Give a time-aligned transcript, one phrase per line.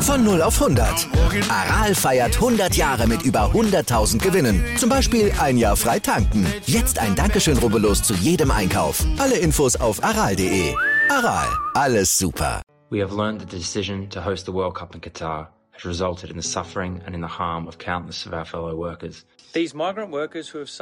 [0.00, 1.08] Von 0 auf 100.
[1.50, 4.64] Aral feiert 100 Jahre mit über 100.000 Gewinnen.
[4.78, 6.46] Zum Beispiel ein Jahr frei tanken.
[6.64, 9.04] Jetzt ein Dankeschön, rubbellos zu jedem Einkauf.
[9.18, 10.74] Alle Infos auf aral.de.
[11.10, 12.62] Aral, alles super.
[12.88, 16.40] We have learned the decision to host the World Cup in Qatar has resulted in
[16.40, 19.24] the suffering and in the harm of countless of our fellow workers.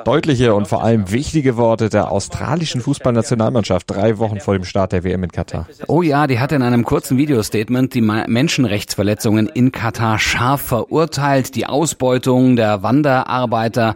[0.05, 5.05] Deutliche und vor allem wichtige Worte der australischen Fußballnationalmannschaft drei Wochen vor dem Start der
[5.05, 5.69] WM in Katar.
[5.87, 11.55] Oh ja, die hat in einem kurzen Videostatement die Menschenrechtsverletzungen in Katar scharf verurteilt.
[11.55, 13.95] Die Ausbeutung der Wanderarbeiter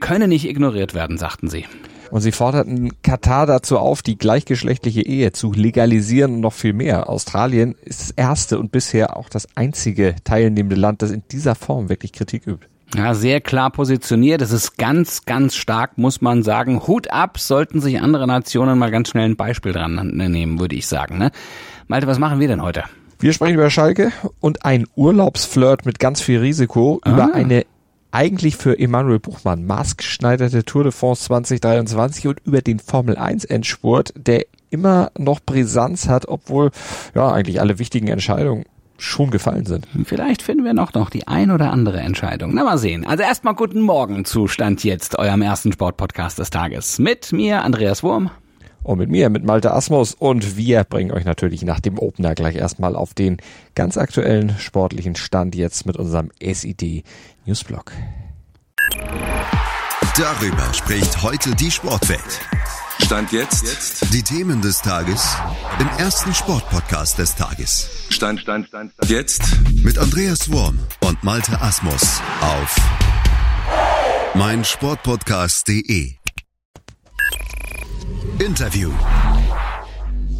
[0.00, 1.64] könne nicht ignoriert werden, sagten sie.
[2.10, 7.08] Und sie forderten Katar dazu auf, die gleichgeschlechtliche Ehe zu legalisieren und noch viel mehr.
[7.08, 11.88] Australien ist das erste und bisher auch das einzige teilnehmende Land, das in dieser Form
[11.88, 12.66] wirklich Kritik übt.
[12.94, 14.40] Ja, sehr klar positioniert.
[14.42, 16.86] Es ist ganz, ganz stark, muss man sagen.
[16.86, 20.86] Hut ab, sollten sich andere Nationen mal ganz schnell ein Beispiel dran nehmen, würde ich
[20.86, 21.18] sagen.
[21.18, 21.32] Ne?
[21.88, 22.84] Malte, was machen wir denn heute?
[23.18, 27.10] Wir sprechen über Schalke und ein Urlaubsflirt mit ganz viel Risiko ah.
[27.10, 27.64] über eine
[28.10, 34.12] eigentlich für Emanuel Buchmann maßgeschneiderte Tour de France 2023 und über den Formel 1 Endspurt,
[34.16, 36.70] der immer noch Brisanz hat, obwohl
[37.14, 38.64] ja eigentlich alle wichtigen Entscheidungen
[38.98, 39.86] schon gefallen sind.
[40.04, 42.52] Vielleicht finden wir noch, noch die ein oder andere Entscheidung.
[42.54, 43.06] Na mal sehen.
[43.06, 46.98] Also erstmal guten Morgen zu Stand jetzt, eurem ersten Sportpodcast des Tages.
[46.98, 48.30] Mit mir, Andreas Wurm.
[48.82, 50.14] Und mit mir, mit Malte Asmus.
[50.14, 53.38] Und wir bringen euch natürlich nach dem Opener gleich erstmal auf den
[53.74, 57.04] ganz aktuellen sportlichen Stand jetzt mit unserem SID
[57.44, 57.92] Newsblog.
[60.16, 62.40] Darüber spricht heute die Sportwelt.
[63.02, 63.62] Stand jetzt.
[63.64, 64.14] jetzt.
[64.14, 65.36] Die Themen des Tages
[65.78, 67.90] im ersten Sportpodcast des Tages.
[68.08, 69.10] Stand, Stand, Stand, Stand.
[69.10, 69.42] Jetzt
[69.84, 72.76] mit Andreas Worm und Malte Asmus auf
[74.34, 76.25] meinsportpodcast.de.
[78.38, 78.90] Interview.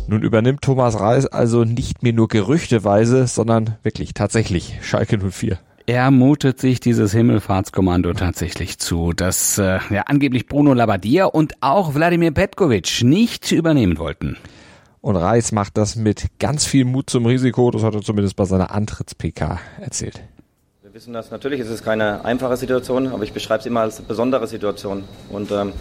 [0.07, 5.59] Nun übernimmt Thomas Reis also nicht mehr nur gerüchteweise, sondern wirklich tatsächlich Schalke 04.
[5.87, 11.95] Er mutet sich dieses Himmelfahrtskommando tatsächlich zu, das äh, ja, angeblich Bruno Labbadia und auch
[11.95, 14.37] Wladimir Petkovic nicht übernehmen wollten.
[15.01, 18.45] Und Reis macht das mit ganz viel Mut zum Risiko, das hat er zumindest bei
[18.45, 20.21] seiner Antritts-PK erzählt.
[20.83, 24.03] Wir wissen das, natürlich ist es keine einfache Situation, aber ich beschreibe es immer als
[24.03, 25.05] besondere Situation.
[25.31, 25.73] Und ähm,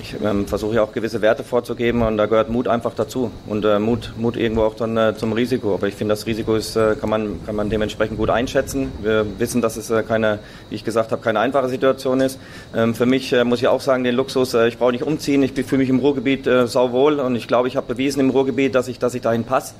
[0.00, 3.64] ich ähm, versuche ja auch gewisse Werte vorzugeben und da gehört Mut einfach dazu und
[3.64, 5.74] äh, Mut, Mut irgendwo auch dann äh, zum Risiko.
[5.74, 8.92] Aber ich finde, das Risiko ist, äh, kann, man, kann man dementsprechend gut einschätzen.
[9.02, 10.38] Wir wissen, dass es äh, keine,
[10.70, 12.38] wie ich gesagt habe, keine einfache Situation ist.
[12.74, 15.42] Ähm, für mich äh, muss ich auch sagen, den Luxus, äh, ich brauche nicht umziehen,
[15.42, 18.74] ich fühle mich im Ruhrgebiet äh, sauwohl und ich glaube, ich habe bewiesen im Ruhrgebiet,
[18.74, 19.74] dass ich, dass ich dahin passe.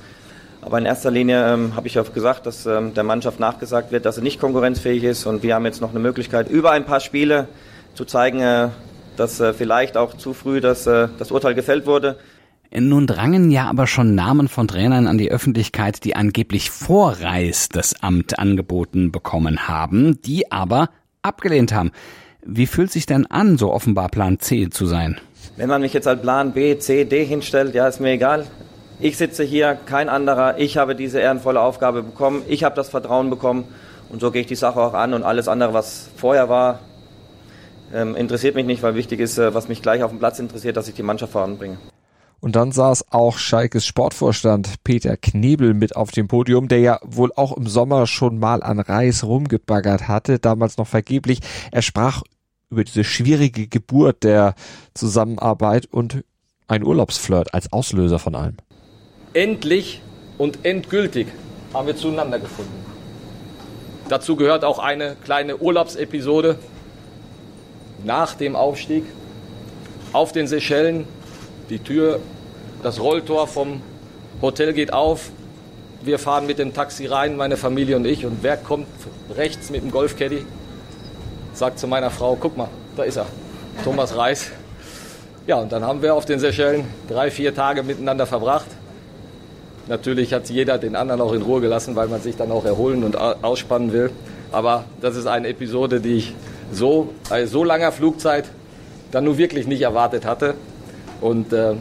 [0.61, 4.05] Aber in erster Linie ähm, habe ich auch gesagt, dass ähm, der Mannschaft nachgesagt wird,
[4.05, 7.01] dass sie nicht konkurrenzfähig ist und wir haben jetzt noch eine Möglichkeit, über ein paar
[7.01, 7.47] Spiele
[7.95, 8.69] zu zeigen, äh,
[9.19, 12.19] dass äh, vielleicht auch zu früh das, äh, das Urteil gefällt wurde.
[12.71, 17.71] Nun drangen ja aber schon Namen von Trainern an die Öffentlichkeit, die angeblich vor Reis
[17.71, 20.91] das Amt angeboten bekommen haben, die aber
[21.23, 21.93] abgelehnt haben.
[22.45, 25.19] Wie fühlt sich denn an, so offenbar Plan C zu sein?
[25.57, 28.47] Wenn man mich jetzt als Plan B, C, D hinstellt, ja, ist mir egal.
[29.01, 30.59] Ich sitze hier, kein anderer.
[30.59, 32.43] Ich habe diese ehrenvolle Aufgabe bekommen.
[32.49, 33.65] Ich habe das Vertrauen bekommen.
[34.09, 35.15] Und so gehe ich die Sache auch an.
[35.15, 36.81] Und alles andere, was vorher war,
[37.93, 40.77] ähm, interessiert mich nicht, weil wichtig ist, äh, was mich gleich auf dem Platz interessiert,
[40.77, 41.79] dass ich die Mannschaft voranbringe.
[42.41, 47.33] Und dann saß auch Schalkes Sportvorstand Peter Knebel mit auf dem Podium, der ja wohl
[47.35, 51.41] auch im Sommer schon mal an Reis rumgebaggert hatte, damals noch vergeblich.
[51.73, 52.23] Er sprach
[52.71, 54.55] über diese schwierige Geburt der
[54.95, 56.23] Zusammenarbeit und
[56.69, 58.57] ein Urlaubsflirt als Auslöser von allem.
[59.33, 60.03] Endlich
[60.37, 61.29] und endgültig
[61.75, 62.85] haben wir zueinander gefunden.
[64.09, 66.59] Dazu gehört auch eine kleine Urlaubsepisode,
[68.05, 69.05] nach dem Aufstieg
[70.13, 71.07] auf den Seychellen.
[71.71, 72.21] Die Tür,
[72.83, 73.83] das Rolltor vom
[74.41, 75.31] Hotel geht auf.
[76.03, 78.25] Wir fahren mit dem Taxi rein, meine Familie und ich.
[78.25, 78.87] Und wer kommt
[79.37, 80.45] rechts mit dem Golfcaddy?
[81.53, 83.27] Sagt zu meiner Frau, guck mal, da ist er,
[83.85, 84.53] Thomas Reis.
[85.47, 88.67] Ja, und dann haben wir auf den Seychellen drei, vier Tage miteinander verbracht.
[89.89, 93.03] Natürlich hat jeder den anderen auch in Ruhe gelassen, weil man sich dann auch erholen
[93.03, 94.11] und ausspannen will.
[94.53, 96.35] Aber das ist eine Episode, die ich
[96.73, 98.51] so bei so langer Flugzeit
[99.11, 100.55] dann nur wirklich nicht erwartet hatte.
[101.21, 101.75] Und äh,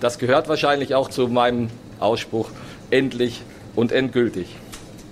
[0.00, 2.50] das gehört wahrscheinlich auch zu meinem Ausspruch
[2.90, 3.42] endlich
[3.74, 4.56] und endgültig.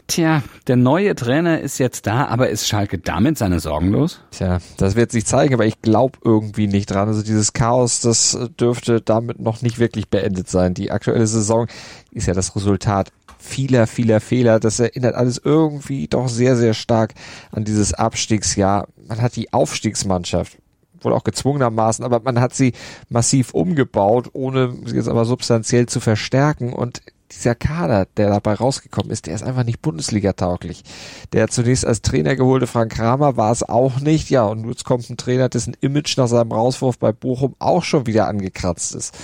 [0.08, 4.20] Tja, der neue Trainer ist jetzt da, aber ist Schalke damit seine Sorgen los?
[4.30, 7.08] Tja, das wird sich zeigen, aber ich glaube irgendwie nicht dran.
[7.08, 10.74] Also dieses Chaos, das dürfte damit noch nicht wirklich beendet sein.
[10.74, 11.66] Die aktuelle Saison
[12.12, 13.10] ist ja das Resultat
[13.46, 14.60] vieler, vieler Fehler.
[14.60, 17.14] Das erinnert alles irgendwie doch sehr, sehr stark
[17.52, 18.88] an dieses Abstiegsjahr.
[19.08, 20.58] Man hat die Aufstiegsmannschaft
[21.00, 22.72] wohl auch gezwungenermaßen, aber man hat sie
[23.08, 27.02] massiv umgebaut, ohne sie jetzt aber substanziell zu verstärken und
[27.32, 30.84] dieser Kader, der dabei rausgekommen ist, der ist einfach nicht Bundesliga-tauglich.
[31.32, 35.10] Der zunächst als Trainer geholte Frank Kramer war es auch nicht, ja, und jetzt kommt
[35.10, 39.16] ein Trainer, dessen Image nach seinem Rauswurf bei Bochum auch schon wieder angekratzt ist.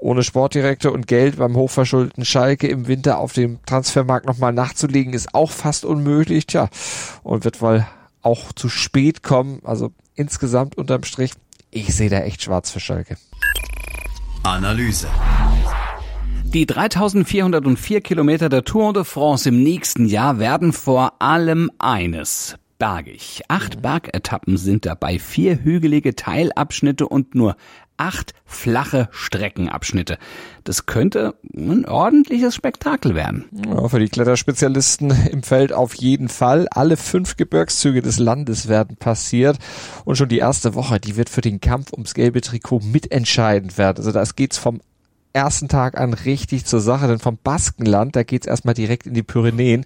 [0.00, 5.34] Ohne Sportdirektor und Geld beim hochverschuldeten Schalke im Winter auf dem Transfermarkt nochmal nachzulegen, ist
[5.34, 6.70] auch fast unmöglich, tja,
[7.22, 7.86] und wird wohl
[8.22, 11.32] auch zu spät kommen, also insgesamt unterm Strich,
[11.70, 13.16] ich sehe da echt schwarz für Schalke.
[14.42, 15.08] Analyse.
[16.44, 23.42] Die 3404 Kilometer der Tour de France im nächsten Jahr werden vor allem eines bergig.
[23.46, 27.54] Acht Bergetappen sind dabei, vier hügelige Teilabschnitte und nur
[28.00, 30.16] acht flache Streckenabschnitte.
[30.64, 33.44] Das könnte ein ordentliches Spektakel werden.
[33.52, 36.66] Ja, für die Kletterspezialisten im Feld auf jeden Fall.
[36.70, 39.58] Alle fünf Gebirgszüge des Landes werden passiert
[40.06, 43.98] und schon die erste Woche, die wird für den Kampf ums gelbe Trikot mitentscheidend werden.
[43.98, 44.80] Also das geht's vom
[45.34, 49.22] ersten Tag an richtig zur Sache, denn vom Baskenland, da geht's erstmal direkt in die
[49.22, 49.84] Pyrenäen.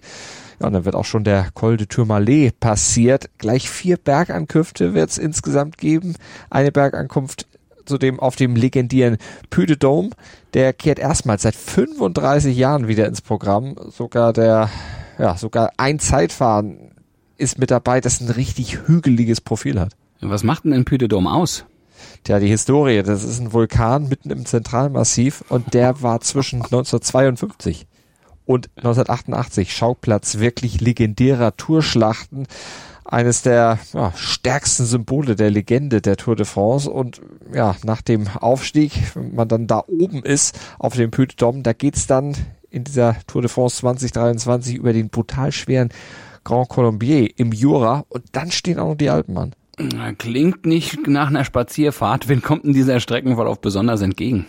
[0.61, 3.29] Ja, und dann wird auch schon der Col de Tourmalet passiert.
[3.39, 6.15] Gleich vier Bergankünfte wird's insgesamt geben.
[6.49, 7.45] Eine Bergankunft
[7.85, 9.17] zudem auf dem legendären
[9.49, 10.11] Puy de Dôme.
[10.53, 13.75] Der kehrt erstmals seit 35 Jahren wieder ins Programm.
[13.89, 14.69] Sogar der,
[15.17, 16.91] ja, sogar ein Zeitfahren
[17.37, 19.93] ist mit dabei, das ein richtig hügeliges Profil hat.
[20.21, 21.65] Was macht denn ein Puy de Dôme aus?
[22.23, 27.87] Tja, die Historie, das ist ein Vulkan mitten im Zentralmassiv und der war zwischen 1952
[28.45, 32.47] und 1988 Schauplatz wirklich legendärer Tourschlachten.
[33.05, 37.21] Eines der ja, stärksten Symbole der Legende der Tour de France und
[37.53, 41.61] ja, nach dem Aufstieg, wenn man dann da oben ist auf dem Puy de Dôme,
[41.61, 42.35] da geht's dann
[42.71, 45.89] in dieser Tour de France 2023 über den brutal schweren
[46.43, 49.55] Grand Colombier im Jura und dann stehen auch noch die Alpen an.
[50.17, 52.27] Klingt nicht nach einer Spazierfahrt.
[52.29, 54.45] Wen kommt denn dieser Streckenverlauf besonders entgegen?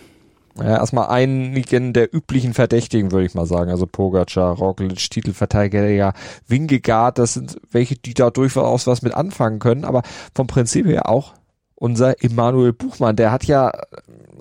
[0.59, 3.69] Ja, erstmal einigen der üblichen Verdächtigen, würde ich mal sagen.
[3.69, 6.13] Also Pogacar, Roglic, Titelverteidiger,
[6.47, 9.85] Wingegaard, das sind welche, die da durchaus was mit anfangen können.
[9.85, 10.01] Aber
[10.33, 11.33] vom Prinzip her auch
[11.79, 13.71] unser Emanuel Buchmann, der hat ja,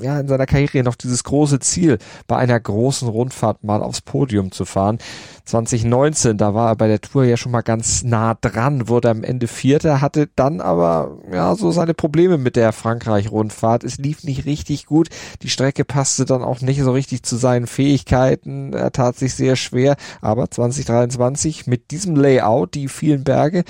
[0.01, 4.53] ja in seiner Karriere noch dieses große Ziel, bei einer großen Rundfahrt mal aufs Podium
[4.53, 4.99] zu fahren.
[5.45, 9.23] 2019, da war er bei der Tour ja schon mal ganz nah dran, wurde am
[9.23, 13.85] Ende Vierter, hatte dann aber ja so seine Probleme mit der Frankreich-Rundfahrt.
[13.85, 15.09] Es lief nicht richtig gut.
[15.43, 18.73] Die Strecke passte dann auch nicht so richtig zu seinen Fähigkeiten.
[18.73, 19.97] Er tat sich sehr schwer.
[20.23, 23.65] Aber 2023 mit diesem Layout, die vielen Berge,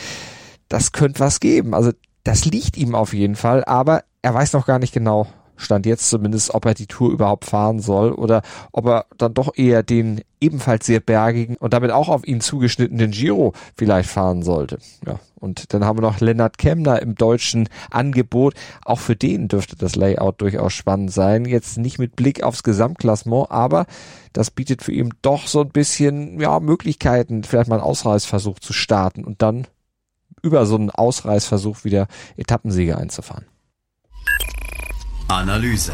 [0.69, 1.75] das könnte was geben.
[1.75, 1.93] Also
[2.27, 6.11] das liegt ihm auf jeden Fall, aber er weiß noch gar nicht genau, stand jetzt
[6.11, 8.43] zumindest, ob er die Tour überhaupt fahren soll oder
[8.73, 13.13] ob er dann doch eher den ebenfalls sehr bergigen und damit auch auf ihn zugeschnittenen
[13.13, 14.79] Giro vielleicht fahren sollte.
[15.07, 18.55] Ja, und dann haben wir noch Lennart Kemner im deutschen Angebot.
[18.85, 21.45] Auch für den dürfte das Layout durchaus spannend sein.
[21.45, 23.87] Jetzt nicht mit Blick aufs Gesamtklassement, aber
[24.33, 28.73] das bietet für ihn doch so ein bisschen, ja, Möglichkeiten, vielleicht mal einen Ausreißversuch zu
[28.73, 29.67] starten und dann
[30.47, 32.07] über so einen Ausreißversuch wieder
[32.37, 33.45] Etappensiege einzufahren.
[35.29, 35.93] Analyse.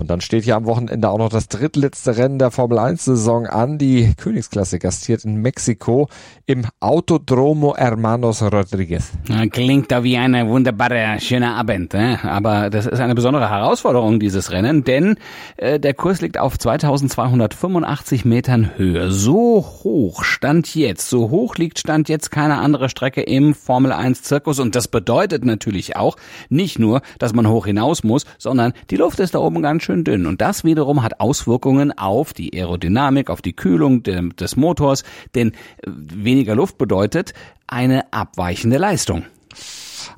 [0.00, 3.46] Und dann steht hier am Wochenende auch noch das drittletzte Rennen der Formel 1 Saison
[3.46, 3.76] an.
[3.76, 6.08] Die Königsklasse gastiert in Mexiko
[6.46, 9.10] im Autodromo Hermanos Rodriguez.
[9.50, 11.92] Klingt da wie eine wunderbare, schöne Abend.
[11.92, 12.16] Eh?
[12.22, 15.16] Aber das ist eine besondere Herausforderung, dieses Rennen, denn
[15.58, 19.10] äh, der Kurs liegt auf 2285 Metern Höhe.
[19.10, 24.22] So hoch stand jetzt, so hoch liegt stand jetzt keine andere Strecke im Formel 1
[24.22, 24.60] Zirkus.
[24.60, 26.16] Und das bedeutet natürlich auch
[26.48, 29.89] nicht nur, dass man hoch hinaus muss, sondern die Luft ist da oben ganz schön
[29.90, 30.26] schön dünn.
[30.26, 35.02] Und das wiederum hat Auswirkungen auf die Aerodynamik, auf die Kühlung des Motors,
[35.34, 35.54] denn äh,
[35.86, 37.34] weniger Luft bedeutet
[37.66, 39.24] eine abweichende Leistung.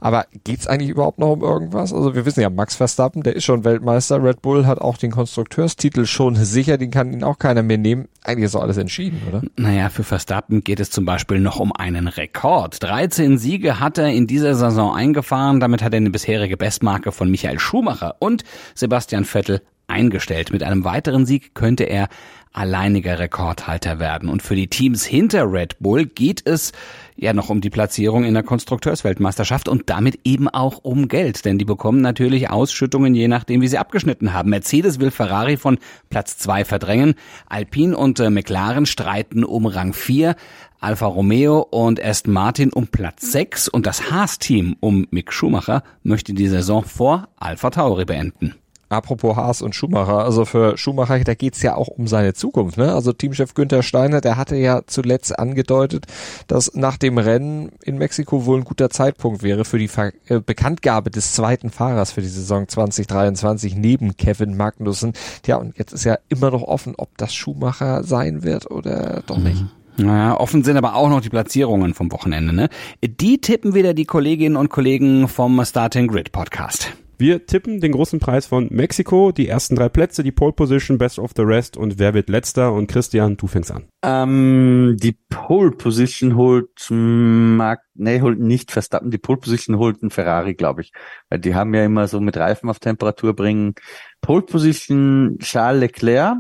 [0.01, 1.93] Aber geht's eigentlich überhaupt noch um irgendwas?
[1.93, 4.23] Also wir wissen ja, Max Verstappen, der ist schon Weltmeister.
[4.23, 8.09] Red Bull hat auch den Konstrukteurstitel schon sicher, den kann ihn auch keiner mehr nehmen.
[8.23, 9.43] Eigentlich ist doch alles entschieden, oder?
[9.57, 12.83] Naja, für Verstappen geht es zum Beispiel noch um einen Rekord.
[12.83, 15.61] 13 Siege hat er in dieser Saison eingefahren.
[15.61, 19.63] Damit hat er eine bisherige Bestmarke von Michael Schumacher und Sebastian Vettel
[19.93, 20.53] eingestellt.
[20.53, 22.09] Mit einem weiteren Sieg könnte er
[22.53, 24.29] alleiniger Rekordhalter werden.
[24.29, 26.73] Und für die Teams hinter Red Bull geht es
[27.17, 31.59] ja noch um die Platzierung in der Konstrukteursweltmeisterschaft und damit eben auch um Geld, denn
[31.59, 34.51] die bekommen natürlich Ausschüttungen je nachdem, wie sie abgeschnitten haben.
[34.51, 35.79] Mercedes will Ferrari von
[36.11, 37.15] Platz zwei verdrängen,
[37.47, 40.37] Alpine und äh, McLaren streiten um Rang vier,
[40.81, 46.35] Alfa Romeo und Aston Martin um Platz sechs und das Haas-Team um Mick Schumacher möchte
[46.35, 48.57] die Saison vor Alfa Tauri beenden.
[48.93, 52.77] Apropos Haas und Schumacher, also für Schumacher, da geht's ja auch um seine Zukunft.
[52.77, 52.93] Ne?
[52.93, 56.07] Also Teamchef Günther Steiner, der hatte ja zuletzt angedeutet,
[56.47, 60.41] dass nach dem Rennen in Mexiko wohl ein guter Zeitpunkt wäre für die Ver äh,
[60.41, 65.15] Bekanntgabe des zweiten Fahrers für die Saison 2023 neben Kevin Magnussen.
[65.43, 69.39] Tja, und jetzt ist ja immer noch offen, ob das Schumacher sein wird oder doch
[69.39, 69.63] nicht.
[69.63, 69.71] Mhm.
[69.97, 72.53] Naja, offen sind aber auch noch die Platzierungen vom Wochenende.
[72.53, 72.69] Ne?
[73.03, 76.93] Die tippen wieder die Kolleginnen und Kollegen vom Starting Grid Podcast.
[77.19, 81.19] Wir tippen den großen Preis von Mexiko, die ersten drei Plätze, die Pole Position, Best
[81.19, 82.73] of the Rest und wer wird letzter?
[82.73, 83.85] Und Christian, du fängst an.
[84.03, 90.11] Ähm, die Pole Position holt Mark, nee, holt nicht Verstappen, die Pole Position holt ein
[90.11, 90.93] Ferrari, glaube ich.
[91.29, 93.75] Weil die haben ja immer so mit Reifen auf Temperatur bringen.
[94.21, 96.39] Pole Position Charles Leclerc,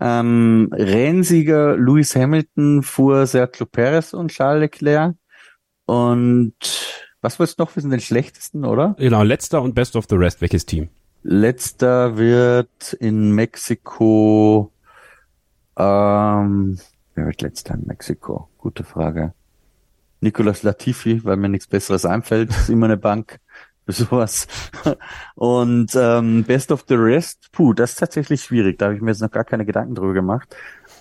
[0.00, 5.14] ähm, Rennsieger Lewis Hamilton fuhr Sergio Perez und Charles Leclerc.
[5.86, 6.54] Und
[7.26, 7.90] was willst du noch wissen?
[7.90, 8.94] Den schlechtesten, oder?
[8.98, 10.40] Genau, letzter und Best of the Rest.
[10.40, 10.90] Welches Team?
[11.24, 14.70] Letzter wird in Mexiko.
[15.76, 16.78] Ähm,
[17.16, 18.48] wer wird letzter in Mexiko?
[18.58, 19.34] Gute Frage.
[20.20, 22.50] Nicolas Latifi, weil mir nichts Besseres einfällt.
[22.50, 23.40] ist immer eine Bank
[23.86, 24.46] für sowas.
[25.34, 28.78] Und ähm, Best of the Rest, puh, das ist tatsächlich schwierig.
[28.78, 30.54] Da habe ich mir jetzt noch gar keine Gedanken drüber gemacht.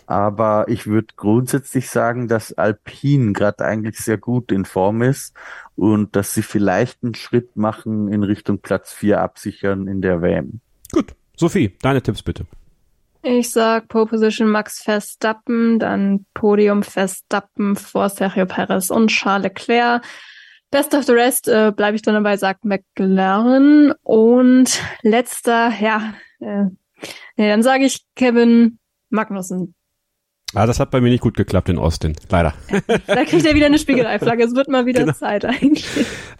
[0.08, 5.36] Aber ich würde grundsätzlich sagen, dass Alpine gerade eigentlich sehr gut in Form ist
[5.76, 10.62] und dass sie vielleicht einen Schritt machen in Richtung Platz 4 absichern in der WM.
[10.92, 11.16] Gut.
[11.38, 12.46] Sophie, deine Tipps bitte.
[13.22, 20.04] Ich sag Pole Position Max Verstappen, dann Podium Verstappen vor Sergio Perez und Charles Leclerc.
[20.72, 23.94] Best of the rest äh, bleibe ich dann dabei, sagt McLaren.
[24.04, 26.66] Und letzter, ja, äh,
[27.36, 28.80] nee, dann sage ich Kevin
[29.10, 29.75] Magnussen.
[30.56, 32.54] Ah, das hat bei mir nicht gut geklappt in Austin, leider.
[33.08, 34.44] da kriegt er wieder eine Spiegeleiflagge.
[34.44, 35.14] Es wird mal wieder genau.
[35.14, 35.86] Zeit eigentlich.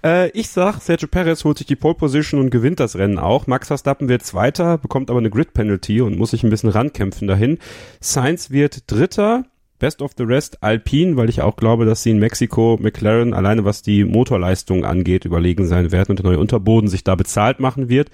[0.04, 3.46] Äh, ich sag, Sergio Perez holt sich die Pole Position und gewinnt das Rennen auch.
[3.46, 7.28] Max Verstappen wird Zweiter, bekommt aber eine Grid Penalty und muss sich ein bisschen rankämpfen
[7.28, 7.60] dahin.
[8.00, 9.44] Sainz wird Dritter.
[9.78, 13.66] Best of the Rest Alpine, weil ich auch glaube, dass sie in Mexiko McLaren alleine
[13.66, 17.90] was die Motorleistung angeht überlegen sein werden und der neue Unterboden sich da bezahlt machen
[17.90, 18.10] wird.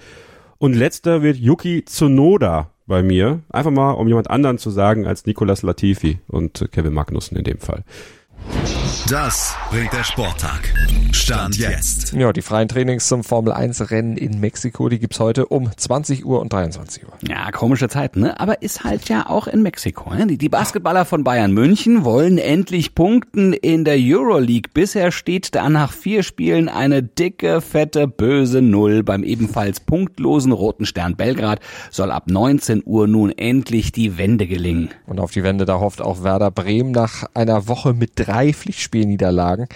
[0.58, 3.40] Und letzter wird Yuki Tsunoda bei mir.
[3.50, 7.58] Einfach mal, um jemand anderen zu sagen als Nicolas Latifi und Kevin Magnussen in dem
[7.58, 7.84] Fall.
[9.10, 10.72] Das bringt der Sporttag.
[11.10, 12.12] Stand jetzt.
[12.12, 16.24] Ja, die freien Trainings zum Formel 1 Rennen in Mexiko, die gibt's heute um 20
[16.24, 17.12] Uhr und 23 Uhr.
[17.28, 18.38] Ja, komische Zeit, ne?
[18.38, 20.14] Aber ist halt ja auch in Mexiko.
[20.14, 20.26] Ne?
[20.28, 24.70] Die Basketballer von Bayern München wollen endlich punkten in der Euroleague.
[24.72, 30.86] Bisher steht da nach vier Spielen eine dicke, fette, böse Null beim ebenfalls punktlosen Roten
[30.86, 31.58] Stern Belgrad.
[31.90, 34.90] Soll ab 19 Uhr nun endlich die Wende gelingen.
[35.06, 38.91] Und auf die Wende, da hofft auch Werder Bremen nach einer Woche mit drei Pflichtspielen
[38.92, 39.68] Spielniederlagen.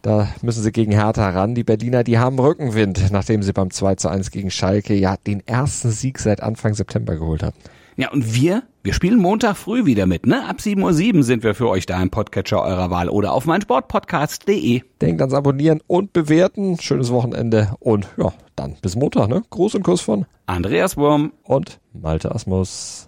[0.00, 1.54] Da müssen sie gegen Hertha ran.
[1.54, 5.46] Die Berliner, die haben Rückenwind, nachdem sie beim 2 zu 1 gegen Schalke ja den
[5.46, 7.58] ersten Sieg seit Anfang September geholt hatten.
[7.96, 10.48] Ja, und wir, wir spielen Montag früh wieder mit, ne?
[10.48, 14.82] Ab 7.07 Uhr sind wir für euch da im Podcatcher eurer Wahl oder auf meinsportpodcast.de.
[15.02, 16.78] Denkt ans Abonnieren und Bewerten.
[16.80, 19.42] Schönes Wochenende und ja, dann bis Montag, ne?
[19.50, 23.07] Gruß und Kuss von Andreas Wurm und Malte Asmus.